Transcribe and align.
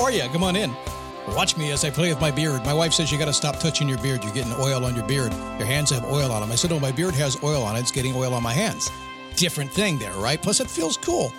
Are 0.00 0.10
you? 0.10 0.22
Come 0.30 0.42
on 0.42 0.56
in. 0.56 0.74
Watch 1.28 1.58
me 1.58 1.70
as 1.72 1.84
I 1.84 1.90
play 1.90 2.08
with 2.08 2.22
my 2.22 2.30
beard. 2.30 2.64
My 2.64 2.72
wife 2.72 2.94
says 2.94 3.12
you 3.12 3.18
got 3.18 3.26
to 3.26 3.34
stop 3.34 3.60
touching 3.60 3.86
your 3.86 3.98
beard. 3.98 4.24
You're 4.24 4.32
getting 4.32 4.52
oil 4.54 4.86
on 4.86 4.96
your 4.96 5.06
beard. 5.06 5.30
Your 5.58 5.66
hands 5.66 5.90
have 5.90 6.04
oil 6.04 6.32
on 6.32 6.40
them. 6.40 6.50
I 6.50 6.54
said, 6.54 6.72
"Oh, 6.72 6.80
my 6.80 6.90
beard 6.90 7.14
has 7.14 7.36
oil 7.44 7.62
on 7.62 7.76
it. 7.76 7.80
It's 7.80 7.92
getting 7.92 8.16
oil 8.16 8.32
on 8.32 8.42
my 8.42 8.54
hands. 8.54 8.90
Different 9.36 9.70
thing 9.70 9.98
there, 9.98 10.12
right? 10.14 10.40
Plus, 10.40 10.58
it 10.58 10.70
feels 10.70 10.96
cool. 10.96 11.30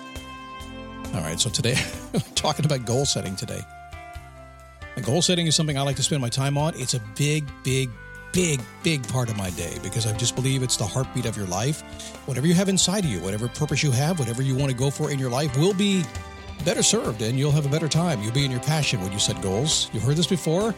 All 1.12 1.20
right, 1.22 1.40
so 1.40 1.50
today, 1.50 1.74
talking 2.36 2.64
about 2.64 2.86
goal 2.86 3.04
setting 3.04 3.34
today. 3.34 3.60
And 4.94 5.04
goal 5.04 5.22
setting 5.22 5.48
is 5.48 5.56
something 5.56 5.76
I 5.76 5.82
like 5.82 5.96
to 5.96 6.02
spend 6.02 6.22
my 6.22 6.28
time 6.28 6.56
on. 6.56 6.74
It's 6.76 6.94
a 6.94 7.00
big, 7.16 7.50
big, 7.64 7.90
big, 8.32 8.60
big 8.84 9.06
part 9.08 9.28
of 9.28 9.36
my 9.36 9.50
day 9.50 9.76
because 9.82 10.06
I 10.06 10.16
just 10.16 10.36
believe 10.36 10.62
it's 10.62 10.76
the 10.76 10.86
heartbeat 10.86 11.26
of 11.26 11.36
your 11.36 11.46
life. 11.46 11.82
Whatever 12.26 12.46
you 12.46 12.54
have 12.54 12.68
inside 12.68 13.04
of 13.04 13.10
you, 13.10 13.18
whatever 13.20 13.48
purpose 13.48 13.82
you 13.82 13.90
have, 13.90 14.20
whatever 14.20 14.40
you 14.40 14.54
want 14.54 14.70
to 14.70 14.76
go 14.76 14.88
for 14.88 15.10
in 15.10 15.18
your 15.18 15.30
life 15.30 15.56
will 15.58 15.74
be 15.74 16.04
better 16.62 16.82
served 16.82 17.22
and 17.22 17.38
you'll 17.38 17.50
have 17.50 17.66
a 17.66 17.68
better 17.68 17.88
time. 17.88 18.22
You'll 18.22 18.32
be 18.32 18.44
in 18.44 18.50
your 18.50 18.60
passion 18.60 19.00
when 19.00 19.12
you 19.12 19.18
set 19.18 19.40
goals. 19.42 19.90
You've 19.92 20.02
heard 20.02 20.16
this 20.16 20.26
before, 20.26 20.74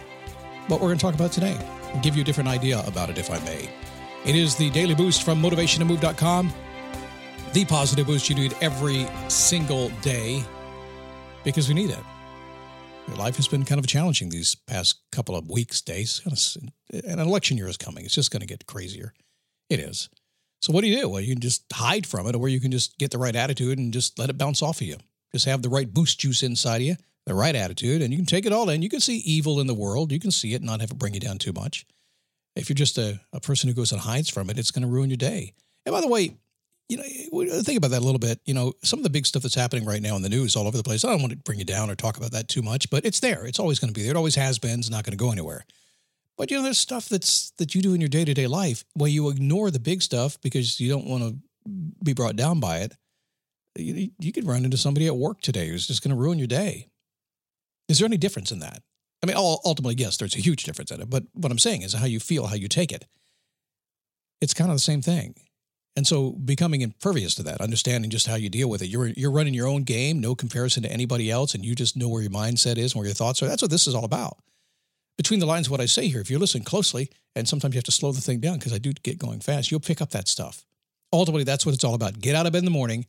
but 0.68 0.80
we're 0.80 0.88
going 0.88 0.98
to 0.98 1.02
talk 1.02 1.14
about 1.14 1.32
today 1.32 1.56
and 1.92 2.02
give 2.02 2.16
you 2.16 2.22
a 2.22 2.24
different 2.24 2.48
idea 2.48 2.82
about 2.86 3.10
it, 3.10 3.18
if 3.18 3.30
I 3.30 3.38
may. 3.40 3.70
It 4.24 4.34
is 4.34 4.56
the 4.56 4.70
daily 4.70 4.94
boost 4.94 5.22
from 5.22 5.42
motivationtomove.com, 5.42 6.52
the 7.52 7.64
positive 7.66 8.06
boost 8.06 8.28
you 8.28 8.34
need 8.34 8.56
every 8.60 9.06
single 9.28 9.90
day 10.00 10.42
because 11.44 11.68
we 11.68 11.74
need 11.74 11.90
it. 11.90 11.98
Your 13.06 13.18
life 13.18 13.36
has 13.36 13.46
been 13.46 13.64
kind 13.64 13.78
of 13.78 13.86
challenging 13.86 14.30
these 14.30 14.54
past 14.54 15.02
couple 15.12 15.36
of 15.36 15.50
weeks, 15.50 15.82
days. 15.82 16.22
And 16.24 17.04
an 17.04 17.18
election 17.18 17.58
year 17.58 17.68
is 17.68 17.76
coming. 17.76 18.06
It's 18.06 18.14
just 18.14 18.30
going 18.30 18.40
to 18.40 18.46
get 18.46 18.66
crazier. 18.66 19.12
It 19.68 19.78
is. 19.78 20.08
So 20.62 20.72
what 20.72 20.80
do 20.80 20.86
you 20.88 21.02
do? 21.02 21.08
Well, 21.10 21.20
you 21.20 21.34
can 21.34 21.42
just 21.42 21.64
hide 21.70 22.06
from 22.06 22.26
it, 22.26 22.34
or 22.34 22.48
you 22.48 22.60
can 22.60 22.70
just 22.70 22.96
get 22.96 23.10
the 23.10 23.18
right 23.18 23.36
attitude 23.36 23.78
and 23.78 23.92
just 23.92 24.18
let 24.18 24.30
it 24.30 24.38
bounce 24.38 24.62
off 24.62 24.80
of 24.80 24.86
you. 24.86 24.96
Just 25.34 25.46
have 25.46 25.62
the 25.62 25.68
right 25.68 25.92
boost 25.92 26.20
juice 26.20 26.44
inside 26.44 26.76
of 26.76 26.82
you, 26.82 26.96
the 27.26 27.34
right 27.34 27.56
attitude, 27.56 28.02
and 28.02 28.12
you 28.12 28.18
can 28.18 28.24
take 28.24 28.46
it 28.46 28.52
all 28.52 28.70
in. 28.70 28.82
You 28.82 28.88
can 28.88 29.00
see 29.00 29.16
evil 29.16 29.58
in 29.58 29.66
the 29.66 29.74
world. 29.74 30.12
You 30.12 30.20
can 30.20 30.30
see 30.30 30.54
it, 30.54 30.62
not 30.62 30.80
have 30.80 30.92
it 30.92 30.98
bring 30.98 31.12
you 31.12 31.18
down 31.18 31.38
too 31.38 31.52
much. 31.52 31.84
If 32.54 32.68
you're 32.68 32.74
just 32.74 32.98
a, 32.98 33.20
a 33.32 33.40
person 33.40 33.68
who 33.68 33.74
goes 33.74 33.90
and 33.90 34.00
hides 34.00 34.30
from 34.30 34.48
it, 34.48 34.60
it's 34.60 34.70
going 34.70 34.82
to 34.82 34.88
ruin 34.88 35.10
your 35.10 35.16
day. 35.16 35.52
And 35.84 35.92
by 35.92 36.00
the 36.00 36.06
way, 36.06 36.36
you 36.88 36.98
know, 36.98 37.62
think 37.62 37.78
about 37.78 37.90
that 37.90 38.00
a 38.02 38.04
little 38.04 38.20
bit. 38.20 38.38
You 38.44 38.54
know, 38.54 38.74
some 38.84 39.00
of 39.00 39.02
the 39.02 39.10
big 39.10 39.26
stuff 39.26 39.42
that's 39.42 39.56
happening 39.56 39.84
right 39.84 40.00
now 40.00 40.14
in 40.14 40.22
the 40.22 40.28
news 40.28 40.54
all 40.54 40.68
over 40.68 40.76
the 40.76 40.84
place. 40.84 41.04
I 41.04 41.10
don't 41.10 41.20
want 41.20 41.32
to 41.32 41.38
bring 41.38 41.58
you 41.58 41.64
down 41.64 41.90
or 41.90 41.96
talk 41.96 42.16
about 42.16 42.30
that 42.30 42.46
too 42.46 42.62
much, 42.62 42.90
but 42.90 43.04
it's 43.04 43.18
there. 43.18 43.44
It's 43.44 43.58
always 43.58 43.80
going 43.80 43.92
to 43.92 43.98
be 43.98 44.02
there. 44.02 44.12
It 44.12 44.16
always 44.16 44.36
has 44.36 44.60
been. 44.60 44.78
It's 44.78 44.90
not 44.90 45.02
going 45.02 45.18
to 45.18 45.24
go 45.24 45.32
anywhere. 45.32 45.64
But 46.36 46.52
you 46.52 46.56
know, 46.56 46.62
there's 46.62 46.78
stuff 46.78 47.08
that's 47.08 47.50
that 47.58 47.74
you 47.74 47.82
do 47.82 47.94
in 47.94 48.00
your 48.00 48.08
day 48.08 48.24
to 48.24 48.34
day 48.34 48.46
life 48.46 48.84
where 48.94 49.10
you 49.10 49.30
ignore 49.30 49.72
the 49.72 49.80
big 49.80 50.02
stuff 50.02 50.40
because 50.42 50.78
you 50.78 50.88
don't 50.88 51.06
want 51.06 51.22
to 51.24 51.38
be 52.04 52.12
brought 52.12 52.36
down 52.36 52.60
by 52.60 52.78
it. 52.78 52.92
You, 53.76 54.10
you 54.18 54.32
could 54.32 54.46
run 54.46 54.64
into 54.64 54.76
somebody 54.76 55.06
at 55.06 55.16
work 55.16 55.40
today 55.40 55.68
who's 55.68 55.86
just 55.86 56.02
going 56.02 56.14
to 56.14 56.20
ruin 56.20 56.38
your 56.38 56.46
day. 56.46 56.88
Is 57.88 57.98
there 57.98 58.06
any 58.06 58.16
difference 58.16 58.52
in 58.52 58.60
that? 58.60 58.82
I 59.22 59.26
mean, 59.26 59.36
ultimately, 59.36 59.94
yes, 59.96 60.16
there's 60.16 60.36
a 60.36 60.40
huge 60.40 60.64
difference 60.64 60.90
in 60.90 61.00
it. 61.00 61.10
But 61.10 61.24
what 61.32 61.50
I'm 61.50 61.58
saying 61.58 61.82
is 61.82 61.94
how 61.94 62.06
you 62.06 62.20
feel, 62.20 62.46
how 62.46 62.56
you 62.56 62.68
take 62.68 62.92
it. 62.92 63.06
It's 64.40 64.54
kind 64.54 64.70
of 64.70 64.76
the 64.76 64.80
same 64.80 65.00
thing. 65.00 65.34
And 65.96 66.06
so 66.06 66.32
becoming 66.32 66.80
impervious 66.80 67.34
to 67.36 67.42
that, 67.44 67.60
understanding 67.60 68.10
just 68.10 68.26
how 68.26 68.34
you 68.34 68.50
deal 68.50 68.68
with 68.68 68.82
it. 68.82 68.88
You're 68.88 69.08
you're 69.08 69.30
running 69.30 69.54
your 69.54 69.68
own 69.68 69.84
game, 69.84 70.20
no 70.20 70.34
comparison 70.34 70.82
to 70.82 70.92
anybody 70.92 71.30
else, 71.30 71.54
and 71.54 71.64
you 71.64 71.74
just 71.74 71.96
know 71.96 72.08
where 72.08 72.22
your 72.22 72.32
mindset 72.32 72.78
is 72.78 72.92
and 72.92 73.00
where 73.00 73.06
your 73.06 73.14
thoughts 73.14 73.42
are. 73.42 73.46
That's 73.46 73.62
what 73.62 73.70
this 73.70 73.86
is 73.86 73.94
all 73.94 74.04
about. 74.04 74.38
Between 75.16 75.38
the 75.38 75.46
lines 75.46 75.68
of 75.68 75.70
what 75.70 75.80
I 75.80 75.86
say 75.86 76.08
here, 76.08 76.20
if 76.20 76.30
you 76.30 76.38
listen 76.40 76.64
closely, 76.64 77.10
and 77.36 77.48
sometimes 77.48 77.74
you 77.74 77.78
have 77.78 77.84
to 77.84 77.92
slow 77.92 78.10
the 78.10 78.20
thing 78.20 78.40
down 78.40 78.58
because 78.58 78.72
I 78.72 78.78
do 78.78 78.92
get 78.92 79.18
going 79.18 79.38
fast, 79.38 79.70
you'll 79.70 79.78
pick 79.78 80.02
up 80.02 80.10
that 80.10 80.26
stuff. 80.26 80.66
Ultimately, 81.12 81.44
that's 81.44 81.64
what 81.64 81.74
it's 81.74 81.84
all 81.84 81.94
about. 81.94 82.18
Get 82.18 82.34
out 82.34 82.46
of 82.46 82.52
bed 82.52 82.58
in 82.58 82.64
the 82.64 82.72
morning, 82.72 83.06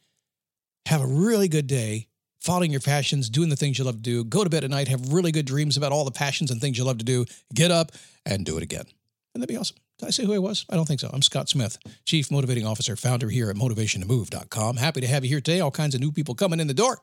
have 0.85 1.01
a 1.01 1.07
really 1.07 1.47
good 1.47 1.67
day, 1.67 2.07
following 2.39 2.71
your 2.71 2.81
passions, 2.81 3.29
doing 3.29 3.49
the 3.49 3.55
things 3.55 3.77
you 3.77 3.85
love 3.85 3.95
to 3.95 4.01
do, 4.01 4.23
go 4.23 4.43
to 4.43 4.49
bed 4.49 4.63
at 4.63 4.69
night, 4.69 4.87
have 4.87 5.13
really 5.13 5.31
good 5.31 5.45
dreams 5.45 5.77
about 5.77 5.91
all 5.91 6.05
the 6.05 6.11
passions 6.11 6.51
and 6.51 6.61
things 6.61 6.77
you 6.77 6.83
love 6.83 6.99
to 6.99 7.05
do, 7.05 7.25
get 7.53 7.71
up 7.71 7.91
and 8.25 8.45
do 8.45 8.57
it 8.57 8.63
again. 8.63 8.85
And 9.33 9.41
that'd 9.41 9.49
be 9.49 9.57
awesome. 9.57 9.77
Did 9.99 10.07
I 10.07 10.11
say 10.11 10.25
who 10.25 10.33
I 10.33 10.39
was? 10.39 10.65
I 10.69 10.75
don't 10.75 10.85
think 10.85 10.99
so. 10.99 11.09
I'm 11.11 11.21
Scott 11.21 11.49
Smith, 11.49 11.77
Chief 12.05 12.29
Motivating 12.29 12.67
Officer, 12.67 12.95
founder 12.95 13.29
here 13.29 13.49
at 13.49 13.55
motivationtomove.com. 13.55 14.77
Happy 14.77 15.01
to 15.01 15.07
have 15.07 15.23
you 15.23 15.29
here 15.29 15.41
today. 15.41 15.61
All 15.61 15.71
kinds 15.71 15.95
of 15.95 16.01
new 16.01 16.11
people 16.11 16.35
coming 16.35 16.59
in 16.59 16.67
the 16.67 16.73
door. 16.73 16.99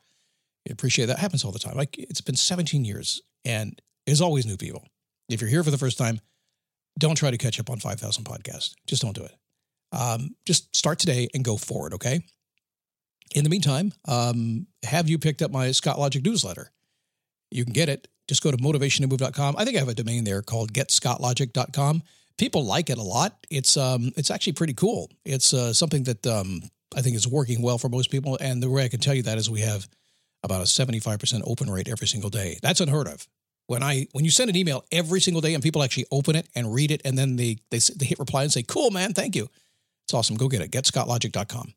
I 0.69 0.73
appreciate 0.73 1.07
that. 1.07 1.19
Happens 1.19 1.45
all 1.45 1.53
the 1.53 1.59
time. 1.59 1.77
Like 1.77 1.99
it's 1.99 2.21
been 2.21 2.37
17 2.37 2.85
years 2.85 3.23
and 3.45 3.81
there's 4.07 4.21
always 4.21 4.47
new 4.47 4.57
people. 4.57 4.87
If 5.29 5.41
you're 5.41 5.51
here 5.51 5.65
for 5.65 5.71
the 5.71 5.79
first 5.79 5.99
time, 5.99 6.21
don't 6.99 7.17
try 7.17 7.31
to 7.31 7.39
catch 7.39 7.59
up 7.59 7.71
on 7.71 7.79
5,000 7.79 8.25
podcasts. 8.25 8.75
Just 8.87 9.03
don't 9.03 9.17
do 9.17 9.25
it. 9.25 9.35
Um, 9.93 10.37
just 10.47 10.75
start 10.77 10.99
today 10.99 11.29
and 11.35 11.45
go 11.45 11.57
forward, 11.57 11.95
okay? 11.95 12.21
In 13.35 13.45
the 13.45 13.51
meantime, 13.51 13.93
um, 14.07 14.67
have 14.83 15.09
you 15.09 15.19
picked 15.19 15.43
up 15.43 15.51
my 15.51 15.73
Scott 15.73 15.99
Logic 15.99 16.23
newsletter? 16.25 16.71
You 17.51 17.65
can 17.65 17.73
get 17.73 17.89
it. 17.89 18.09
Just 18.29 18.43
go 18.43 18.51
to 18.51 18.57
motivationtomove.com. 18.57 19.57
I 19.59 19.65
think 19.65 19.77
I 19.77 19.81
have 19.81 19.89
a 19.89 19.95
domain 19.95 20.25
there 20.25 20.43
called 20.43 20.73
getscottlogic.com 20.73 22.03
people 22.39 22.65
like 22.65 22.91
it 22.91 22.99
a 22.99 23.03
lot. 23.03 23.47
It's 23.51 23.77
um, 23.77 24.13
it's 24.17 24.31
actually 24.31 24.55
pretty 24.55 24.75
cool. 24.75 25.11
It's 25.25 25.55
uh, 25.55 25.73
something 25.73 26.05
that 26.05 26.27
um, 26.27 26.63
I 26.97 27.01
think 27.01 27.17
is 27.17 27.29
working 27.29 27.63
well 27.63 27.79
for 27.79 27.89
most 27.89 28.11
people. 28.11 28.39
And 28.41 28.63
the 28.63 28.71
way 28.71 28.85
I 28.85 28.89
can 28.89 29.01
tell 29.01 29.15
you 29.15 29.23
that 29.23 29.39
is 29.39 29.51
we 29.51 29.61
have 29.61 29.89
about 30.43 30.61
a 30.61 30.65
75% 30.65 31.43
open 31.47 31.71
rate 31.71 31.89
every 31.89 32.09
single 32.09 32.31
day. 32.31 32.59
That's 32.63 32.81
unheard 32.81 33.07
of. 33.07 33.29
When 33.69 33.83
I 33.83 34.09
when 34.13 34.25
you 34.25 34.31
send 34.31 34.51
an 34.51 34.57
email 34.57 34.85
every 34.91 35.21
single 35.21 35.41
day 35.41 35.55
and 35.55 35.63
people 35.63 35.83
actually 35.83 36.07
open 36.11 36.35
it 36.35 36.49
and 36.55 36.75
read 36.75 36.91
it 36.91 37.01
and 37.05 37.17
then 37.17 37.37
they 37.37 37.59
they, 37.71 37.79
they 37.79 38.07
hit 38.07 38.19
reply 38.19 38.43
and 38.43 38.53
say, 38.53 38.63
"Cool, 38.63 38.91
man, 38.91 39.15
thank 39.15 39.37
you." 39.37 39.49
It's 40.05 40.15
awesome. 40.15 40.37
Go 40.37 40.49
get 40.49 40.61
it. 40.61 40.73
GetScottLogic.com. 40.73 41.75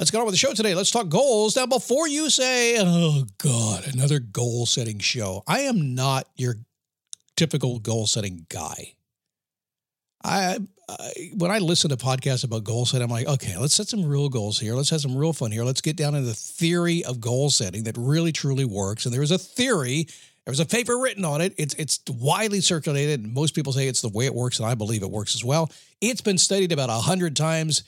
Let's 0.00 0.10
get 0.10 0.18
on 0.18 0.24
with 0.24 0.32
the 0.32 0.38
show 0.38 0.54
today. 0.54 0.74
Let's 0.74 0.90
talk 0.90 1.10
goals. 1.10 1.56
Now, 1.56 1.66
before 1.66 2.08
you 2.08 2.30
say, 2.30 2.76
"Oh 2.78 3.26
God, 3.36 3.86
another 3.86 4.18
goal 4.18 4.64
setting 4.64 4.98
show," 4.98 5.42
I 5.46 5.60
am 5.60 5.94
not 5.94 6.26
your 6.36 6.56
typical 7.36 7.80
goal 7.80 8.06
setting 8.06 8.46
guy. 8.48 8.94
I, 10.24 10.58
I, 10.88 11.30
when 11.36 11.50
I 11.50 11.58
listen 11.58 11.90
to 11.90 11.98
podcasts 11.98 12.44
about 12.44 12.64
goal 12.64 12.86
setting, 12.86 13.04
I'm 13.04 13.10
like, 13.10 13.26
okay, 13.26 13.58
let's 13.58 13.74
set 13.74 13.88
some 13.88 14.06
real 14.06 14.30
goals 14.30 14.58
here. 14.58 14.74
Let's 14.74 14.88
have 14.88 15.02
some 15.02 15.14
real 15.14 15.34
fun 15.34 15.50
here. 15.50 15.64
Let's 15.64 15.82
get 15.82 15.96
down 15.96 16.14
into 16.14 16.28
the 16.28 16.34
theory 16.34 17.04
of 17.04 17.20
goal 17.20 17.50
setting 17.50 17.84
that 17.84 17.98
really 17.98 18.32
truly 18.32 18.64
works. 18.64 19.04
And 19.04 19.12
there 19.12 19.22
is 19.22 19.30
a 19.30 19.38
theory. 19.38 20.06
There's 20.46 20.60
a 20.60 20.66
paper 20.66 20.98
written 20.98 21.26
on 21.26 21.42
it. 21.42 21.54
It's 21.58 21.74
it's 21.74 22.00
widely 22.08 22.62
circulated. 22.62 23.22
And 23.22 23.34
most 23.34 23.54
people 23.54 23.74
say 23.74 23.86
it's 23.86 24.00
the 24.00 24.08
way 24.08 24.24
it 24.24 24.34
works, 24.34 24.60
and 24.60 24.66
I 24.66 24.74
believe 24.74 25.02
it 25.02 25.10
works 25.10 25.34
as 25.34 25.44
well. 25.44 25.70
It's 26.00 26.22
been 26.22 26.38
studied 26.38 26.72
about 26.72 26.88
a 26.88 26.94
hundred 26.94 27.36
times. 27.36 27.82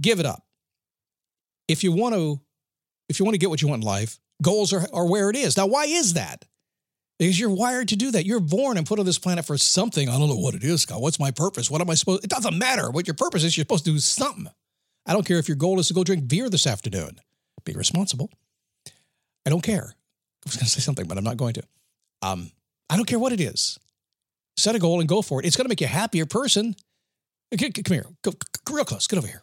Give 0.00 0.18
it 0.18 0.26
up. 0.26 0.44
If 1.70 1.84
you 1.84 1.92
want 1.92 2.14
to, 2.14 2.40
if 3.08 3.18
you 3.18 3.24
want 3.24 3.34
to 3.34 3.38
get 3.38 3.50
what 3.50 3.62
you 3.62 3.68
want 3.68 3.82
in 3.82 3.86
life, 3.86 4.18
goals 4.42 4.72
are, 4.72 4.86
are 4.92 5.06
where 5.06 5.30
it 5.30 5.36
is. 5.36 5.56
Now, 5.56 5.66
why 5.66 5.84
is 5.84 6.14
that? 6.14 6.44
because 7.20 7.38
you're 7.38 7.50
wired 7.50 7.88
to 7.88 7.96
do 7.96 8.10
that. 8.12 8.24
You're 8.24 8.40
born 8.40 8.78
and 8.78 8.86
put 8.86 8.98
on 8.98 9.04
this 9.04 9.18
planet 9.18 9.44
for 9.44 9.58
something. 9.58 10.08
I 10.08 10.18
don't 10.18 10.30
know 10.30 10.36
what 10.36 10.54
it 10.54 10.64
is, 10.64 10.82
Scott. 10.82 11.02
What's 11.02 11.20
my 11.20 11.30
purpose? 11.30 11.70
What 11.70 11.82
am 11.82 11.90
I 11.90 11.94
supposed? 11.94 12.24
It 12.24 12.30
doesn't 12.30 12.56
matter 12.56 12.90
what 12.90 13.06
your 13.06 13.14
purpose 13.14 13.44
is. 13.44 13.58
You're 13.58 13.64
supposed 13.64 13.84
to 13.84 13.90
do 13.90 13.98
something. 13.98 14.48
I 15.04 15.12
don't 15.12 15.26
care 15.26 15.38
if 15.38 15.46
your 15.46 15.58
goal 15.58 15.78
is 15.78 15.88
to 15.88 15.94
go 15.94 16.02
drink 16.02 16.26
beer 16.26 16.48
this 16.48 16.66
afternoon. 16.66 17.20
Be 17.66 17.74
responsible. 17.74 18.30
I 19.44 19.50
don't 19.50 19.62
care. 19.62 19.92
I 19.92 20.46
was 20.46 20.56
going 20.56 20.64
to 20.64 20.70
say 20.70 20.80
something, 20.80 21.06
but 21.06 21.18
I'm 21.18 21.24
not 21.24 21.36
going 21.36 21.52
to. 21.54 21.62
Um, 22.22 22.50
I 22.88 22.96
don't 22.96 23.04
care 23.04 23.18
what 23.18 23.34
it 23.34 23.40
is. 23.40 23.78
Set 24.56 24.74
a 24.74 24.78
goal 24.78 25.00
and 25.00 25.08
go 25.08 25.20
for 25.20 25.40
it. 25.40 25.46
It's 25.46 25.56
going 25.56 25.66
to 25.66 25.68
make 25.68 25.82
you 25.82 25.88
a 25.88 25.90
happier 25.90 26.24
person. 26.24 26.74
Come 27.50 27.70
here. 27.86 28.06
Go 28.22 28.32
real 28.70 28.86
close. 28.86 29.06
Get 29.06 29.18
over 29.18 29.26
here. 29.26 29.42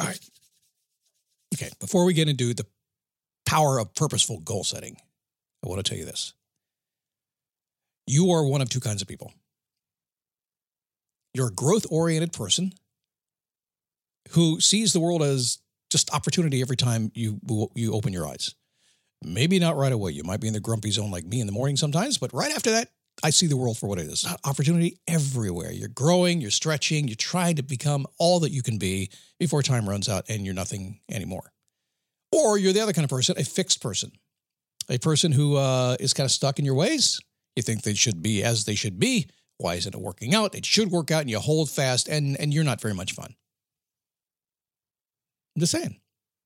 All 0.00 0.06
right. 0.06 0.29
Okay. 1.60 1.70
Before 1.78 2.04
we 2.04 2.14
get 2.14 2.28
into 2.28 2.54
the 2.54 2.66
power 3.44 3.78
of 3.78 3.94
purposeful 3.94 4.40
goal 4.40 4.64
setting, 4.64 4.96
I 5.64 5.68
want 5.68 5.84
to 5.84 5.88
tell 5.88 5.98
you 5.98 6.04
this 6.04 6.32
you 8.06 8.30
are 8.32 8.44
one 8.44 8.60
of 8.60 8.68
two 8.68 8.80
kinds 8.80 9.02
of 9.02 9.08
people. 9.08 9.32
You're 11.34 11.48
a 11.48 11.52
growth 11.52 11.86
oriented 11.90 12.32
person 12.32 12.72
who 14.30 14.60
sees 14.60 14.92
the 14.92 15.00
world 15.00 15.22
as 15.22 15.58
just 15.90 16.12
opportunity 16.12 16.60
every 16.60 16.76
time 16.76 17.12
you, 17.14 17.40
you 17.74 17.92
open 17.92 18.12
your 18.12 18.26
eyes. 18.26 18.54
Maybe 19.22 19.58
not 19.58 19.76
right 19.76 19.92
away. 19.92 20.12
You 20.12 20.24
might 20.24 20.40
be 20.40 20.48
in 20.48 20.54
the 20.54 20.60
grumpy 20.60 20.90
zone 20.90 21.10
like 21.10 21.24
me 21.24 21.40
in 21.40 21.46
the 21.46 21.52
morning 21.52 21.76
sometimes, 21.76 22.18
but 22.18 22.32
right 22.32 22.52
after 22.52 22.70
that, 22.72 22.88
I 23.22 23.30
see 23.30 23.46
the 23.46 23.56
world 23.56 23.78
for 23.78 23.86
what 23.86 23.98
it 23.98 24.06
is. 24.06 24.26
Opportunity 24.44 24.98
everywhere. 25.06 25.72
You're 25.72 25.88
growing, 25.88 26.40
you're 26.40 26.50
stretching, 26.50 27.08
you're 27.08 27.16
trying 27.16 27.56
to 27.56 27.62
become 27.62 28.06
all 28.18 28.40
that 28.40 28.52
you 28.52 28.62
can 28.62 28.78
be 28.78 29.10
before 29.38 29.62
time 29.62 29.88
runs 29.88 30.08
out 30.08 30.24
and 30.28 30.44
you're 30.44 30.54
nothing 30.54 31.00
anymore. 31.10 31.52
Or 32.32 32.58
you're 32.58 32.72
the 32.72 32.80
other 32.80 32.92
kind 32.92 33.04
of 33.04 33.10
person, 33.10 33.34
a 33.38 33.44
fixed 33.44 33.82
person, 33.82 34.12
a 34.88 34.98
person 34.98 35.32
who 35.32 35.56
uh, 35.56 35.96
is 36.00 36.14
kind 36.14 36.24
of 36.24 36.30
stuck 36.30 36.58
in 36.58 36.64
your 36.64 36.74
ways, 36.74 37.20
you 37.56 37.62
think 37.62 37.82
they 37.82 37.94
should 37.94 38.22
be 38.22 38.42
as 38.42 38.64
they 38.64 38.74
should 38.74 38.98
be. 38.98 39.28
Why 39.58 39.74
isn't 39.74 39.94
it 39.94 40.00
working 40.00 40.34
out? 40.34 40.54
It 40.54 40.64
should 40.64 40.90
work 40.90 41.10
out 41.10 41.22
and 41.22 41.30
you 41.30 41.38
hold 41.38 41.68
fast 41.68 42.08
and, 42.08 42.38
and 42.40 42.54
you're 42.54 42.64
not 42.64 42.80
very 42.80 42.94
much 42.94 43.12
fun. 43.12 43.34
I'm 45.54 45.60
just 45.60 45.72
saying. 45.72 46.00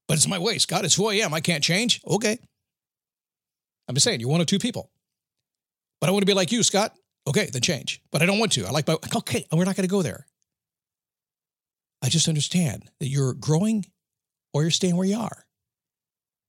But 0.08 0.14
it's 0.14 0.26
my 0.26 0.38
way, 0.38 0.58
Scott. 0.58 0.84
It's 0.84 0.96
who 0.96 1.06
I 1.06 1.14
am. 1.14 1.32
I 1.32 1.40
can't 1.40 1.62
change. 1.62 2.00
Okay. 2.06 2.38
I'm 3.88 3.94
just 3.94 4.04
saying, 4.04 4.20
you're 4.20 4.30
one 4.30 4.40
of 4.40 4.46
two 4.46 4.58
people. 4.58 4.90
But 6.04 6.10
I 6.10 6.12
want 6.12 6.20
to 6.20 6.26
be 6.26 6.34
like 6.34 6.52
you, 6.52 6.62
Scott. 6.62 6.94
Okay, 7.26 7.48
then 7.50 7.62
change. 7.62 8.02
But 8.12 8.20
I 8.20 8.26
don't 8.26 8.38
want 8.38 8.52
to. 8.52 8.66
I 8.66 8.70
like 8.72 8.86
my, 8.86 8.98
okay, 9.16 9.46
we're 9.50 9.64
not 9.64 9.74
going 9.74 9.88
to 9.88 9.90
go 9.90 10.02
there. 10.02 10.26
I 12.02 12.10
just 12.10 12.28
understand 12.28 12.90
that 13.00 13.06
you're 13.06 13.32
growing 13.32 13.86
or 14.52 14.60
you're 14.60 14.70
staying 14.70 14.96
where 14.96 15.06
you 15.06 15.16
are. 15.16 15.46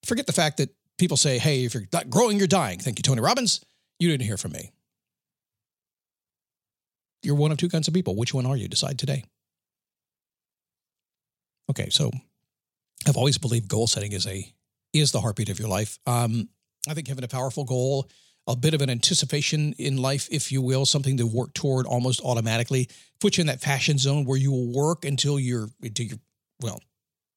Forget 0.04 0.28
the 0.28 0.34
fact 0.34 0.58
that 0.58 0.76
people 0.98 1.16
say, 1.16 1.38
hey, 1.38 1.64
if 1.64 1.74
you're 1.74 1.86
not 1.94 2.10
growing, 2.10 2.38
you're 2.38 2.48
dying. 2.48 2.80
Thank 2.80 3.00
you, 3.00 3.04
Tony 3.04 3.22
Robbins. 3.22 3.64
You 3.98 4.10
didn't 4.10 4.26
hear 4.26 4.36
from 4.36 4.52
me. 4.52 4.74
You're 7.24 7.36
one 7.36 7.54
of 7.54 7.58
two 7.58 7.70
kinds 7.70 7.88
of 7.88 7.94
people. 7.94 8.18
Which 8.18 8.34
one 8.34 8.46
are 8.46 8.58
you? 8.58 8.68
Decide 8.68 9.00
today. 9.00 9.24
Okay, 11.70 11.88
so 11.92 12.12
I've 13.08 13.16
always 13.16 13.38
believed 13.38 13.70
goal 13.70 13.88
setting 13.88 14.12
is 14.12 14.28
a 14.28 14.54
is 14.92 15.14
the 15.14 15.22
heartbeat 15.22 15.48
of 15.48 15.60
your 15.60 15.70
life. 15.70 15.98
Um, 16.06 16.50
I 16.90 16.94
think 16.94 17.08
having 17.08 17.24
a 17.24 17.30
powerful 17.30 17.64
goal, 17.64 18.10
a 18.48 18.56
bit 18.56 18.74
of 18.74 18.82
an 18.82 18.90
anticipation 18.90 19.74
in 19.78 19.98
life, 19.98 20.28
if 20.32 20.52
you 20.52 20.62
will, 20.62 20.86
something 20.86 21.18
to 21.18 21.26
work 21.26 21.54
toward 21.54 21.86
almost 21.86 22.22
automatically, 22.22 22.88
put 23.20 23.38
you 23.38 23.42
in 23.42 23.48
that 23.48 23.62
fashion 23.62 23.98
zone 23.98 24.26
where 24.26 24.38
you 24.38 24.52
will 24.52 24.72
work 24.72 25.06
until 25.06 25.40
you're 25.40 25.70
until 25.82 26.06
you're 26.06 26.20
well. 26.62 26.82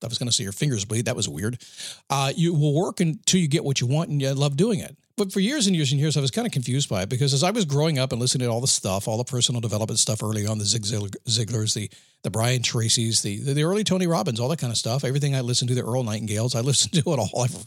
I 0.02 0.06
was 0.06 0.18
going 0.18 0.28
to 0.28 0.32
say 0.32 0.44
your 0.44 0.52
fingers 0.52 0.84
bleed. 0.84 1.06
That 1.06 1.16
was 1.16 1.28
weird. 1.28 1.60
Uh, 2.08 2.32
you 2.36 2.54
will 2.54 2.72
work 2.72 3.00
until 3.00 3.40
you 3.40 3.48
get 3.48 3.64
what 3.64 3.80
you 3.80 3.86
want, 3.86 4.10
and 4.10 4.22
you 4.22 4.32
love 4.32 4.56
doing 4.56 4.78
it 4.78 4.96
but 5.18 5.32
for 5.32 5.40
years 5.40 5.66
and 5.66 5.76
years 5.76 5.90
and 5.90 6.00
years, 6.00 6.16
I 6.16 6.20
was 6.20 6.30
kind 6.30 6.46
of 6.46 6.52
confused 6.52 6.88
by 6.88 7.02
it 7.02 7.08
because 7.08 7.34
as 7.34 7.42
I 7.42 7.50
was 7.50 7.64
growing 7.64 7.98
up 7.98 8.12
and 8.12 8.20
listening 8.20 8.46
to 8.46 8.52
all 8.52 8.60
the 8.60 8.66
stuff, 8.68 9.08
all 9.08 9.18
the 9.18 9.24
personal 9.24 9.60
development 9.60 9.98
stuff 9.98 10.22
early 10.22 10.46
on, 10.46 10.58
the 10.58 10.64
Zig 10.64 10.82
Ziglars, 10.82 11.74
the 11.74 11.90
the 12.22 12.30
Brian 12.30 12.62
Tracy's, 12.62 13.20
the 13.20 13.40
the 13.40 13.64
early 13.64 13.84
Tony 13.84 14.06
Robbins, 14.06 14.40
all 14.40 14.48
that 14.48 14.60
kind 14.60 14.70
of 14.70 14.78
stuff, 14.78 15.04
everything 15.04 15.34
I 15.34 15.40
listened 15.40 15.68
to, 15.68 15.74
the 15.74 15.82
Earl 15.84 16.04
Nightingales, 16.04 16.54
I 16.54 16.60
listened 16.70 16.94
to 16.94 17.12
it 17.12 17.18
all. 17.18 17.42
I've, 17.42 17.66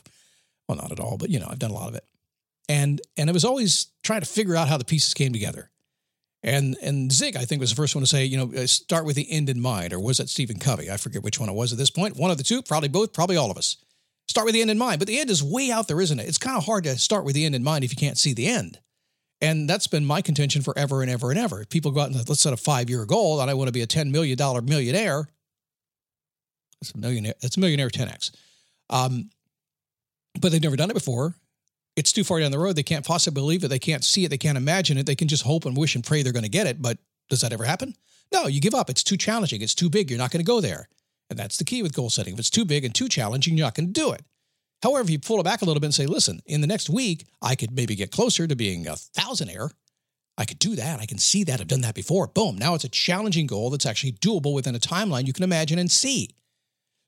well, 0.68 0.78
not 0.78 0.92
at 0.92 1.00
all, 1.00 1.18
but 1.18 1.30
you 1.30 1.40
know, 1.40 1.48
I've 1.50 1.60
done 1.60 1.72
a 1.72 1.76
lot 1.76 1.90
of 1.90 1.96
it, 1.96 2.06
and 2.70 3.02
and 3.18 3.30
it 3.30 3.34
was 3.34 3.46
always 3.46 3.88
trying 4.04 4.22
to 4.22 4.28
figure 4.28 4.56
out 4.56 4.68
how 4.68 4.78
the 4.78 4.86
pieces 4.86 5.14
came 5.14 5.34
together. 5.34 5.70
And 6.44 6.76
and 6.82 7.12
Zig, 7.12 7.36
I 7.36 7.46
think, 7.46 7.60
was 7.60 7.70
the 7.70 7.76
first 7.76 7.96
one 7.96 8.02
to 8.02 8.08
say, 8.08 8.26
you 8.26 8.38
know, 8.38 8.52
uh, 8.56 8.66
start 8.66 9.06
with 9.06 9.16
the 9.16 9.32
end 9.32 9.50
in 9.50 9.62
mind, 9.62 9.94
or 9.94 10.00
was 10.00 10.18
that 10.18 10.30
Stephen 10.30 10.58
Covey? 10.58 10.90
I 10.90 10.98
forget 10.98 11.24
which 11.24 11.40
one 11.40 11.50
it 11.50 11.56
was 11.56 11.72
at 11.72 11.78
this 11.78 11.92
point. 11.92 12.18
One 12.18 12.32
of 12.32 12.38
the 12.38 12.44
two, 12.44 12.62
probably 12.62 12.90
both, 12.90 13.14
probably 13.14 13.38
all 13.38 13.52
of 13.52 13.58
us 13.58 13.78
start 14.28 14.46
with 14.46 14.56
the 14.56 14.62
end 14.62 14.72
in 14.72 14.78
mind. 14.78 15.00
But 15.00 15.08
the 15.08 15.20
end 15.20 15.30
is 15.30 15.44
way 15.44 15.70
out 15.70 15.88
there, 15.88 16.02
isn't 16.02 16.20
it? 16.20 16.28
It's 16.28 16.40
kind 16.40 16.58
of 16.58 16.66
hard 16.66 16.86
to 16.86 16.98
start 16.98 17.26
with 17.26 17.36
the 17.36 17.46
end 17.46 17.54
in 17.54 17.64
mind 17.64 17.84
if 17.84 17.92
you 17.92 17.98
can't 17.98 18.18
see 18.18 18.34
the 18.34 18.48
end. 18.48 18.80
And 19.42 19.70
that's 19.70 19.88
been 19.88 20.06
my 20.06 20.22
contention 20.22 20.62
forever 20.62 21.02
and 21.02 21.12
ever 21.12 21.32
and 21.32 21.40
ever. 21.40 21.62
If 21.62 21.70
people 21.70 21.92
go 21.92 22.02
out 22.02 22.12
and 22.12 22.30
let's 22.30 22.42
set 22.42 22.54
a 22.54 22.58
five 22.58 22.90
year 22.90 23.06
goal 23.06 23.42
and 23.42 23.50
I 23.50 23.54
want 23.54 23.68
to 23.68 23.72
be 23.72 23.82
a 23.82 23.88
$10 23.88 24.12
million 24.12 24.38
millionaire. 24.66 25.28
That's 26.80 26.92
a 26.92 26.98
millionaire. 26.98 27.34
That's 27.42 27.58
a 27.58 27.60
millionaire 27.60 27.90
10x. 27.90 28.32
Um, 28.90 29.30
but 30.40 30.52
they've 30.52 30.62
never 30.62 30.76
done 30.76 30.90
it 30.90 30.96
before. 30.96 31.36
It's 32.02 32.12
too 32.12 32.24
far 32.24 32.40
down 32.40 32.50
the 32.50 32.58
road. 32.58 32.76
They 32.76 32.82
can't 32.82 33.06
possibly 33.06 33.40
believe 33.40 33.64
it. 33.64 33.68
They 33.68 33.78
can't 33.78 34.04
see 34.04 34.26
it. 34.26 34.30
They 34.30 34.38
can't 34.40 34.58
imagine 34.58 34.98
it. 34.98 35.06
They 35.06 35.14
can 35.14 35.28
just 35.28 35.44
hope 35.44 35.66
and 35.66 35.78
wish 35.78 35.94
and 35.94 36.04
pray 36.04 36.24
they're 36.24 36.34
going 36.34 36.42
to 36.42 36.50
get 36.50 36.66
it. 36.66 36.82
But 36.82 36.98
does 37.30 37.42
that 37.42 37.54
ever 37.54 37.64
happen? 37.64 37.96
No, 38.34 38.48
you 38.48 38.60
give 38.60 38.74
up. 38.74 38.90
It's 38.90 39.04
too 39.04 39.18
challenging. 39.18 39.62
It's 39.62 39.76
too 39.76 39.88
big. 39.88 40.10
You're 40.10 40.18
not 40.18 40.32
going 40.32 40.44
to 40.44 40.52
go 40.52 40.62
there. 40.62 40.90
And 41.30 41.38
that's 41.38 41.58
the 41.58 41.64
key 41.64 41.84
with 41.84 41.94
goal 41.94 42.10
setting. 42.10 42.34
If 42.34 42.40
it's 42.40 42.50
too 42.50 42.66
big 42.66 42.84
and 42.84 42.96
too 42.96 43.08
challenging, 43.08 43.56
you're 43.56 43.68
not 43.68 43.76
going 43.76 43.94
to 43.94 43.94
do 43.94 44.12
it. 44.14 44.24
However, 44.82 45.04
if 45.04 45.12
you 45.12 45.20
pull 45.20 45.40
it 45.40 45.44
back 45.44 45.62
a 45.62 45.66
little 45.66 45.80
bit 45.80 45.86
and 45.86 45.94
say, 45.94 46.08
listen, 46.08 46.42
in 46.48 46.62
the 46.62 46.66
next 46.66 46.90
week, 46.90 47.28
I 47.40 47.54
could 47.54 47.70
maybe 47.72 47.94
get 47.94 48.10
closer 48.10 48.48
to 48.48 48.56
being 48.56 48.88
a 48.88 48.94
thousandaire. 48.94 49.70
I 50.40 50.46
could 50.46 50.58
do 50.58 50.76
that. 50.78 51.00
I 51.00 51.06
can 51.06 51.20
see 51.20 51.44
that. 51.44 51.62
I've 51.62 51.68
done 51.68 51.82
that 51.82 51.94
before. 51.94 52.26
Boom. 52.26 52.58
Now 52.58 52.74
it's 52.74 52.84
a 52.84 52.90
challenging 52.90 53.46
goal 53.46 53.70
that's 53.70 53.86
actually 53.86 54.14
doable 54.14 54.56
within 54.56 54.74
a 54.74 54.80
timeline 54.80 55.28
you 55.28 55.34
can 55.34 55.44
imagine 55.44 55.78
and 55.78 55.92
see. 55.92 56.32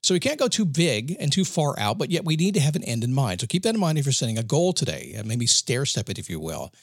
So 0.04 0.12
we 0.12 0.20
can't 0.20 0.38
go 0.38 0.48
too 0.48 0.66
big 0.66 1.16
and 1.18 1.32
too 1.32 1.46
far 1.46 1.78
out, 1.78 1.96
but 1.96 2.10
yet 2.10 2.26
we 2.26 2.36
need 2.36 2.52
to 2.54 2.60
have 2.60 2.76
an 2.76 2.84
end 2.84 3.04
in 3.04 3.14
mind. 3.14 3.40
So 3.40 3.46
keep 3.46 3.62
that 3.62 3.72
in 3.72 3.80
mind 3.80 3.96
if 3.96 4.04
you're 4.04 4.12
setting 4.12 4.36
a 4.36 4.42
goal 4.42 4.74
today, 4.74 5.14
and 5.16 5.26
maybe 5.26 5.46
stair 5.46 5.86
step 5.86 6.10
it, 6.10 6.18
if 6.18 6.28
you 6.28 6.38
will. 6.38 6.74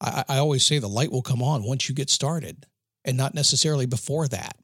I, 0.00 0.24
I 0.26 0.38
always 0.38 0.64
say 0.64 0.78
the 0.78 0.88
light 0.88 1.12
will 1.12 1.20
come 1.20 1.42
on 1.42 1.64
once 1.64 1.86
you 1.90 1.94
get 1.94 2.08
started 2.08 2.64
and 3.04 3.14
not 3.14 3.34
necessarily 3.34 3.84
before 3.84 4.26
that. 4.28 4.56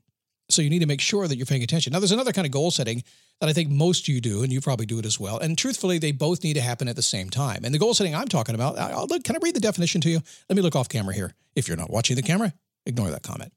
So 0.48 0.62
you 0.62 0.70
need 0.70 0.78
to 0.78 0.86
make 0.86 1.02
sure 1.02 1.28
that 1.28 1.36
you're 1.36 1.44
paying 1.44 1.62
attention. 1.62 1.92
Now, 1.92 1.98
there's 1.98 2.10
another 2.10 2.32
kind 2.32 2.46
of 2.46 2.50
goal 2.50 2.70
setting 2.70 3.04
that 3.42 3.50
I 3.50 3.52
think 3.52 3.68
most 3.68 4.08
of 4.08 4.14
you 4.14 4.22
do, 4.22 4.42
and 4.42 4.50
you 4.50 4.62
probably 4.62 4.86
do 4.86 4.98
it 4.98 5.04
as 5.04 5.20
well. 5.20 5.36
And 5.36 5.58
truthfully, 5.58 5.98
they 5.98 6.12
both 6.12 6.42
need 6.42 6.54
to 6.54 6.62
happen 6.62 6.88
at 6.88 6.96
the 6.96 7.02
same 7.02 7.28
time. 7.28 7.62
And 7.62 7.74
the 7.74 7.78
goal 7.78 7.92
setting 7.92 8.14
I'm 8.14 8.28
talking 8.28 8.54
about, 8.54 8.78
I'll, 8.78 9.06
can 9.06 9.36
I 9.36 9.40
read 9.42 9.54
the 9.54 9.60
definition 9.60 10.00
to 10.00 10.08
you? 10.08 10.22
Let 10.48 10.56
me 10.56 10.62
look 10.62 10.76
off 10.76 10.88
camera 10.88 11.14
here. 11.14 11.34
If 11.54 11.68
you're 11.68 11.76
not 11.76 11.90
watching 11.90 12.16
the 12.16 12.22
camera, 12.22 12.54
ignore 12.86 13.10
that 13.10 13.22
comment. 13.22 13.52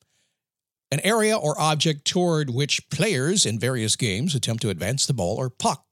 An 0.91 0.99
area 1.05 1.37
or 1.37 1.59
object 1.59 2.05
toward 2.05 2.49
which 2.49 2.89
players 2.89 3.45
in 3.45 3.57
various 3.57 3.95
games 3.95 4.35
attempt 4.35 4.61
to 4.63 4.69
advance 4.69 5.05
the 5.05 5.13
ball 5.13 5.37
or 5.37 5.49
puck, 5.49 5.85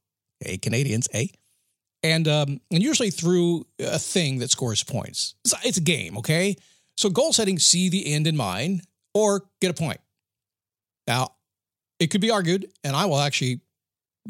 a 0.44 0.58
Canadians, 0.58 1.08
a, 1.14 1.30
and 2.02 2.28
um, 2.28 2.60
and 2.70 2.82
usually 2.82 3.10
through 3.10 3.66
a 3.78 3.98
thing 3.98 4.38
that 4.40 4.50
scores 4.50 4.84
points. 4.84 5.34
It's 5.64 5.78
a 5.78 5.82
game, 5.82 6.18
okay? 6.18 6.56
So 6.96 7.08
goal 7.08 7.32
setting, 7.32 7.58
see 7.58 7.88
the 7.88 8.12
end 8.12 8.26
in 8.26 8.36
mind, 8.36 8.82
or 9.14 9.42
get 9.60 9.70
a 9.70 9.74
point. 9.74 10.00
Now, 11.06 11.32
it 11.98 12.08
could 12.08 12.20
be 12.20 12.30
argued, 12.30 12.70
and 12.84 12.94
I 12.94 13.06
will 13.06 13.20
actually 13.20 13.60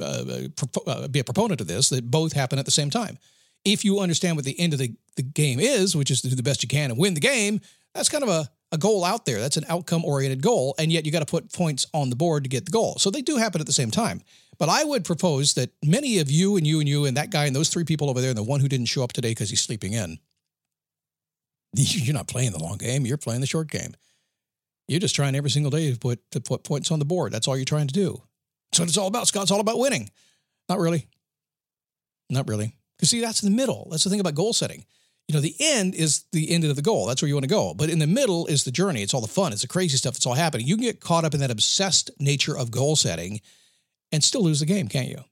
uh, 0.00 0.25
uh, 0.87 1.08
be 1.08 1.19
a 1.19 1.25
proponent 1.25 1.61
of 1.61 1.67
this, 1.67 1.88
that 1.88 2.08
both 2.11 2.32
happen 2.32 2.58
at 2.58 2.64
the 2.64 2.70
same 2.70 2.90
time. 2.90 3.19
If 3.64 3.84
you 3.84 3.99
understand 3.99 4.37
what 4.37 4.44
the 4.44 4.58
end 4.58 4.72
of 4.72 4.78
the, 4.78 4.94
the 5.17 5.22
game 5.22 5.61
is, 5.61 5.96
which 5.96 6.11
is 6.11 6.22
to 6.22 6.28
do 6.28 6.37
the 6.37 6.43
best 6.43 6.62
you 6.62 6.69
can 6.69 6.90
and 6.90 6.99
win 6.99 7.14
the 7.14 7.20
game, 7.20 7.61
that's 7.93 8.08
kind 8.08 8.22
of 8.22 8.31
a, 8.31 8.49
a 8.72 8.78
goal 8.78 9.05
out 9.05 9.25
there. 9.25 9.40
That's 9.40 9.56
an 9.56 9.64
outcome 9.69 10.05
oriented 10.05 10.43
goal. 10.43 10.75
And 10.78 10.93
yet 10.93 11.05
you 11.05 11.12
got 11.12 11.20
to 11.20 11.26
put 11.26 11.52
points 11.52 11.87
on 11.93 12.11
the 12.11 12.17
board 12.17 12.44
to 12.44 12.50
get 12.50 12.64
the 12.64 12.70
goal. 12.70 12.96
So 12.99 13.11
they 13.11 13.22
do 13.22 13.37
happen 13.37 13.61
at 13.61 13.67
the 13.67 13.72
same 13.72 13.90
time. 13.90 14.22
But 14.58 14.69
I 14.69 14.84
would 14.84 15.05
propose 15.05 15.55
that 15.55 15.70
many 15.84 16.19
of 16.19 16.31
you 16.31 16.56
and 16.56 16.67
you 16.67 16.81
and 16.81 16.88
you 16.88 17.06
and 17.06 17.17
that 17.17 17.31
guy 17.31 17.46
and 17.46 17.56
those 17.56 17.70
three 17.70 17.84
people 17.84 18.11
over 18.11 18.20
there 18.20 18.31
and 18.31 18.38
the 18.38 18.43
one 18.43 18.61
who 18.61 18.69
didn't 18.69 18.87
show 18.87 19.02
up 19.02 19.12
today 19.12 19.31
because 19.31 19.50
he's 19.50 19.62
sleeping 19.62 19.94
in, 19.94 20.19
you're 21.75 22.14
not 22.14 22.28
playing 22.28 22.52
the 22.52 22.62
long 22.62 22.76
game. 22.76 23.06
You're 23.06 23.17
playing 23.17 23.40
the 23.40 23.46
short 23.46 23.70
game. 23.70 23.94
You're 24.87 25.00
just 25.00 25.14
trying 25.14 25.34
every 25.34 25.50
single 25.50 25.70
day 25.70 25.93
to 25.93 25.99
put 25.99 26.19
to 26.32 26.40
put 26.40 26.64
points 26.64 26.90
on 26.90 26.99
the 26.99 27.05
board. 27.05 27.32
That's 27.32 27.46
all 27.46 27.56
you're 27.56 27.64
trying 27.64 27.87
to 27.87 27.94
do. 27.94 28.20
That's 28.70 28.81
what 28.81 28.88
it's 28.88 28.99
all 28.99 29.06
about, 29.06 29.28
Scott. 29.28 29.44
It's 29.44 29.52
all 29.52 29.61
about 29.61 29.78
winning. 29.78 30.11
Not 30.69 30.78
really. 30.78 31.06
Not 32.28 32.49
really. 32.49 32.76
Because 32.96 33.11
see, 33.11 33.20
that's 33.20 33.40
the 33.40 33.50
middle. 33.50 33.88
That's 33.90 34.05
the 34.05 34.11
thing 34.11 34.20
about 34.20 34.34
goal 34.34 34.52
setting. 34.52 34.84
You 35.31 35.35
know, 35.35 35.41
the 35.41 35.55
end 35.61 35.94
is 35.94 36.25
the 36.32 36.50
end 36.50 36.65
of 36.65 36.75
the 36.75 36.82
goal. 36.82 37.06
That's 37.06 37.23
where 37.23 37.29
you 37.29 37.37
want 37.37 37.44
to 37.44 37.49
go. 37.49 37.73
But 37.73 37.88
in 37.88 38.00
the 38.00 38.06
middle 38.09 38.49
is 38.49 38.65
the 38.65 38.73
journey. 38.73 39.00
It's 39.00 39.15
all 39.15 39.21
the 39.21 39.29
fun. 39.29 39.53
It's 39.53 39.62
the 39.62 39.69
crazy 39.69 39.97
stuff 39.97 40.15
that's 40.15 40.27
all 40.27 40.35
happening. 40.35 40.67
You 40.67 40.75
can 40.75 40.82
get 40.82 40.99
caught 40.99 41.25
up 41.25 41.35
in 41.35 41.38
that 41.38 41.53
obsessed 41.53 42.11
nature 42.19 42.59
of 42.59 42.73
goal 42.73 42.97
setting 42.97 43.41
and 44.11 44.25
still 44.25 44.43
lose 44.43 44.59
the 44.59 44.67
game, 44.67 44.88
can't 44.88 45.06
you? 45.06 45.23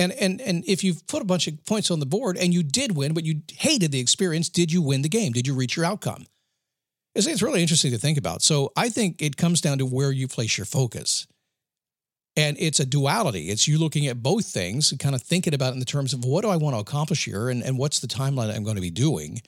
And 0.00 0.10
and 0.14 0.40
and 0.40 0.64
if 0.66 0.82
you've 0.82 1.06
put 1.06 1.22
a 1.22 1.24
bunch 1.24 1.46
of 1.46 1.64
points 1.64 1.92
on 1.92 2.00
the 2.00 2.06
board 2.06 2.36
and 2.36 2.52
you 2.52 2.64
did 2.64 2.96
win, 2.96 3.14
but 3.14 3.24
you 3.24 3.42
hated 3.52 3.92
the 3.92 4.00
experience, 4.00 4.48
did 4.48 4.72
you 4.72 4.82
win 4.82 5.02
the 5.02 5.08
game? 5.08 5.30
Did 5.30 5.46
you 5.46 5.54
reach 5.54 5.76
your 5.76 5.86
outcome? 5.86 6.26
It's, 7.14 7.28
it's 7.28 7.42
really 7.42 7.62
interesting 7.62 7.92
to 7.92 7.98
think 7.98 8.18
about. 8.18 8.42
So 8.42 8.72
I 8.76 8.88
think 8.88 9.22
it 9.22 9.36
comes 9.36 9.60
down 9.60 9.78
to 9.78 9.86
where 9.86 10.10
you 10.10 10.26
place 10.26 10.58
your 10.58 10.64
focus. 10.64 11.28
And 12.36 12.56
it's 12.60 12.80
a 12.80 12.84
duality. 12.84 13.48
It's 13.48 13.66
you 13.66 13.78
looking 13.78 14.06
at 14.06 14.22
both 14.22 14.44
things 14.46 14.90
and 14.90 15.00
kind 15.00 15.14
of 15.14 15.22
thinking 15.22 15.54
about 15.54 15.70
it 15.70 15.74
in 15.74 15.78
the 15.78 15.86
terms 15.86 16.12
of 16.12 16.24
what 16.24 16.42
do 16.42 16.50
I 16.50 16.56
want 16.56 16.76
to 16.76 16.80
accomplish 16.80 17.24
here 17.24 17.48
and, 17.48 17.62
and 17.62 17.78
what's 17.78 18.00
the 18.00 18.06
timeline 18.06 18.54
I'm 18.54 18.62
going 18.62 18.76
to 18.76 18.82
be 18.82 18.90
doing 18.90 19.40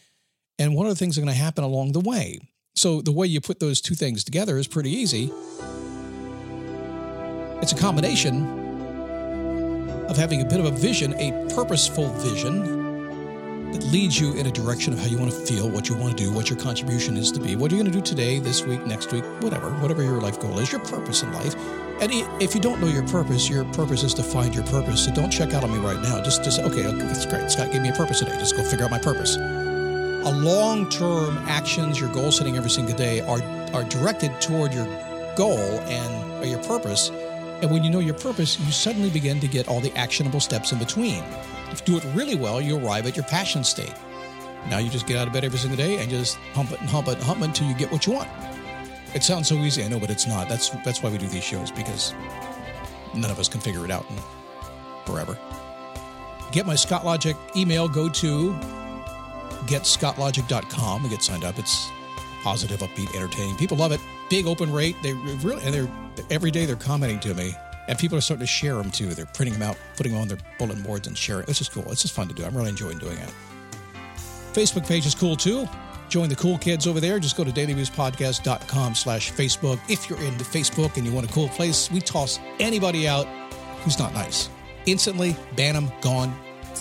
and 0.59 0.75
what 0.75 0.87
are 0.87 0.91
the 0.91 0.97
things 0.97 1.15
that 1.15 1.21
are 1.21 1.25
going 1.25 1.35
to 1.35 1.41
happen 1.41 1.65
along 1.65 1.93
the 1.93 2.01
way. 2.01 2.41
So 2.75 3.03
the 3.03 3.13
way 3.13 3.27
you 3.27 3.41
put 3.41 3.61
those 3.61 3.81
two 3.81 3.95
things 3.95 4.25
together 4.25 4.57
is 4.57 4.67
pretty 4.67 4.91
easy. 4.91 5.31
It's 7.61 7.73
a 7.73 7.77
combination 7.77 8.47
of 10.09 10.17
having 10.17 10.41
a 10.41 10.45
bit 10.45 10.61
of 10.61 10.67
a 10.67 10.71
vision, 10.71 11.13
a 11.15 11.33
purposeful 11.55 12.09
vision, 12.15 12.78
that 13.73 13.85
leads 13.85 14.19
you 14.19 14.35
in 14.35 14.47
a 14.47 14.51
direction 14.51 14.93
of 14.93 14.99
how 14.99 15.07
you 15.07 15.19
want 15.19 15.31
to 15.31 15.37
feel, 15.37 15.69
what 15.69 15.89
you 15.89 15.95
want 15.95 16.17
to 16.17 16.25
do, 16.25 16.33
what 16.33 16.51
your 16.51 16.59
contribution 16.59 17.17
is 17.17 17.31
to 17.33 17.41
be, 17.41 17.57
what 17.57 17.71
you're 17.71 17.79
you 17.79 17.85
going 17.85 17.93
to 17.93 17.99
do 17.99 18.05
today, 18.05 18.39
this 18.39 18.65
week, 18.65 18.85
next 18.87 19.13
week, 19.13 19.25
whatever, 19.43 19.71
whatever 19.81 20.03
your 20.03 20.21
life 20.21 20.41
goal 20.41 20.59
is, 20.59 20.73
your 20.73 20.81
purpose 20.83 21.23
in 21.23 21.33
life. 21.33 21.55
And 22.01 22.13
if 22.43 22.55
you 22.55 22.61
don't 22.61 22.81
know 22.81 22.87
your 22.87 23.07
purpose, 23.09 23.49
your 23.49 23.65
purpose 23.67 24.03
is 24.03 24.15
to 24.15 24.23
find 24.23 24.55
your 24.55 24.65
purpose. 24.65 25.05
So 25.05 25.13
don't 25.13 25.31
check 25.31 25.53
out 25.55 25.65
on 25.65 25.73
me 25.73 25.79
right 25.79 26.01
now. 26.03 26.23
Just, 26.23 26.45
just 26.45 26.61
okay, 26.61 26.87
okay, 26.87 26.99
that's 26.99 27.27
great. 27.27 27.51
Scott 27.51 27.73
gave 27.73 27.83
me 27.83 27.89
a 27.89 27.93
purpose 27.93 28.21
today. 28.21 28.37
Just 28.39 28.57
go 28.57 28.63
figure 28.63 28.85
out 28.85 28.91
my 28.91 28.99
purpose. 28.99 29.37
A 29.37 30.31
long-term 30.31 31.39
actions, 31.47 32.01
your 32.01 32.13
goal 32.13 32.33
setting 32.33 32.57
every 32.57 32.71
single 32.71 32.97
day 32.97 33.21
are 33.21 33.43
are 33.73 33.85
directed 33.85 34.41
toward 34.41 34.73
your 34.73 34.87
goal 35.37 35.59
and 35.59 36.49
your 36.49 36.63
purpose. 36.65 37.11
And 37.61 37.71
when 37.71 37.85
you 37.85 37.91
know 37.91 37.99
your 37.99 38.15
purpose, 38.15 38.59
you 38.59 38.71
suddenly 38.71 39.11
begin 39.11 39.41
to 39.41 39.49
get 39.49 39.69
all 39.69 39.81
the 39.81 39.93
actionable 39.97 40.41
steps 40.41 40.73
in 40.73 40.79
between. 40.79 41.23
If 41.71 41.87
you 41.87 41.99
do 41.99 42.09
it 42.09 42.15
really 42.15 42.35
well, 42.35 42.61
you 42.61 42.79
arrive 42.79 43.07
at 43.07 43.17
your 43.17 43.25
passion 43.27 43.65
state. 43.65 43.95
Now 44.69 44.79
you 44.79 44.91
just 44.91 45.07
get 45.07 45.17
out 45.17 45.27
of 45.27 45.33
bed 45.33 45.45
every 45.45 45.59
single 45.59 45.77
day 45.77 45.99
and 45.99 46.11
just 46.11 46.37
hump 46.55 46.73
it 46.73 46.81
and 46.81 46.89
hump 46.89 47.09
it 47.09 47.15
and 47.15 47.23
hump 47.23 47.41
it 47.41 47.45
until 47.45 47.67
you 47.69 47.75
get 47.75 47.91
what 47.91 48.07
you 48.07 48.13
want. 48.15 48.29
It 49.15 49.23
sounds 49.23 49.49
so 49.49 49.55
easy, 49.57 49.83
I 49.83 49.89
know, 49.89 49.99
but 49.99 50.11
it's 50.11 50.27
not. 50.27 50.49
That's 50.49 50.71
that's 50.85 51.03
why 51.03 51.11
we 51.11 51.19
do 51.19 51.27
these 51.27 51.45
shows 51.45 51.71
because 51.71 52.15
none 53.15 53.31
of 53.31 53.39
us 53.39 53.49
can 53.49 53.61
figure 53.61 53.85
it 53.85 53.91
out 53.91 54.05
forever. 55.07 55.39
Get 56.53 56.67
my 56.67 56.75
Scott 56.75 57.05
Logic 57.05 57.37
email. 57.57 57.89
Go 57.89 58.09
to 58.09 58.53
getscottlogic.com 59.67 61.03
and 61.03 61.11
get 61.11 61.23
signed 61.23 61.45
up. 61.45 61.59
It's 61.59 61.89
positive, 62.43 62.81
upbeat, 62.81 63.15
entertaining. 63.15 63.57
People 63.57 63.77
love 63.77 63.93
it. 63.93 64.01
Big 64.29 64.47
open 64.47 64.71
rate. 64.73 64.97
They 65.03 65.15
really 65.15 65.63
and 65.65 65.75
they're 65.75 65.89
every 66.31 66.51
day 66.51 66.67
they're 66.67 66.77
commenting 66.77 67.21
to 67.21 67.35
me 67.35 67.55
and 67.89 67.99
people 67.99 68.17
are 68.17 68.21
starting 68.21 68.47
to 68.47 68.47
share 68.47 68.75
them 68.75 68.91
too. 68.91 69.15
They're 69.15 69.27
printing 69.27 69.59
them 69.59 69.69
out, 69.69 69.77
putting 69.97 70.13
them 70.13 70.21
on 70.21 70.29
their 70.29 70.39
bulletin 70.59 70.83
boards 70.83 71.09
and 71.09 71.17
sharing. 71.17 71.47
It's 71.49 71.59
just 71.59 71.73
cool. 71.73 71.91
It's 71.91 72.03
just 72.03 72.15
fun 72.15 72.29
to 72.29 72.35
do. 72.35 72.45
I'm 72.45 72.57
really 72.57 72.69
enjoying 72.69 72.99
doing 72.99 73.19
it. 73.19 73.31
Facebook 74.53 74.87
page 74.87 75.07
is 75.07 75.15
cool 75.15 75.37
too. 75.37 75.67
Join 76.09 76.29
the 76.29 76.37
cool 76.37 76.59
kids 76.59 76.87
over 76.87 77.01
there. 77.01 77.19
Just 77.19 77.37
go 77.37 77.45
to 77.45 77.51
dailyboostpodcast.com 77.51 78.95
slash 78.95 79.33
Facebook. 79.33 79.79
If 79.89 80.09
you're 80.09 80.21
into 80.21 80.45
Facebook 80.45 80.97
and 80.97 81.07
you 81.07 81.13
want 81.13 81.29
a 81.29 81.33
cool 81.33 81.49
place, 81.49 81.91
we 81.91 82.01
toss 82.01 82.39
anybody 82.59 83.07
out 83.07 83.27
who's 83.83 83.99
not 83.99 84.15
nice. 84.15 84.49
Instantly, 84.87 85.37
ban 85.55 85.75
them, 85.75 85.93
gone. 86.01 86.35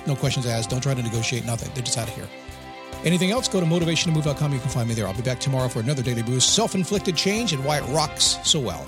no 0.06 0.16
questions 0.16 0.46
asked. 0.46 0.70
Don't 0.70 0.82
try 0.82 0.94
to 0.94 1.04
negotiate 1.04 1.46
nothing. 1.46 1.70
They're 1.74 1.84
just 1.84 1.98
out 1.98 2.08
of 2.08 2.16
here. 2.16 2.28
Anything 3.04 3.32
else, 3.32 3.48
go 3.48 3.60
to 3.60 3.66
motivationtomove.com. 3.66 4.54
You 4.54 4.60
can 4.60 4.70
find 4.70 4.88
me 4.88 4.96
there. 4.96 5.08
I'll 5.08 5.14
be 5.14 5.22
back 5.22 5.40
tomorrow 5.40 5.68
for 5.68 5.82
another 5.82 6.02
Daily 6.02 6.24
Boost, 6.24 6.56
self 6.56 6.74
inflicted 6.74 7.16
change, 7.16 7.54
and 7.54 7.64
why 7.64 7.78
it 7.78 7.88
rocks 7.90 8.38
so 8.44 8.60
well. 8.60 8.88